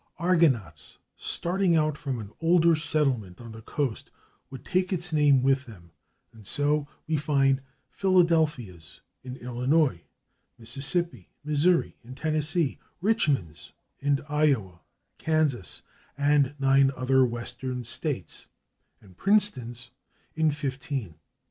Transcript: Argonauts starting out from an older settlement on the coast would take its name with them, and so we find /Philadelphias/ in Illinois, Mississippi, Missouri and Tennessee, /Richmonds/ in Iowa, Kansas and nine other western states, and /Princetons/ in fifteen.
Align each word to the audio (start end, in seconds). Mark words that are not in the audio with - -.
Argonauts 0.17 0.97
starting 1.15 1.75
out 1.75 1.95
from 1.95 2.17
an 2.17 2.31
older 2.41 2.75
settlement 2.75 3.39
on 3.39 3.51
the 3.51 3.61
coast 3.61 4.09
would 4.49 4.65
take 4.65 4.91
its 4.91 5.13
name 5.13 5.43
with 5.43 5.67
them, 5.67 5.91
and 6.33 6.47
so 6.47 6.87
we 7.05 7.17
find 7.17 7.61
/Philadelphias/ 7.95 9.01
in 9.23 9.35
Illinois, 9.35 10.01
Mississippi, 10.57 11.29
Missouri 11.43 11.97
and 12.03 12.17
Tennessee, 12.17 12.79
/Richmonds/ 13.03 13.73
in 13.99 14.21
Iowa, 14.27 14.79
Kansas 15.19 15.83
and 16.17 16.55
nine 16.57 16.89
other 16.95 17.23
western 17.23 17.83
states, 17.83 18.47
and 19.01 19.15
/Princetons/ 19.17 19.89
in 20.33 20.49
fifteen. 20.49 21.19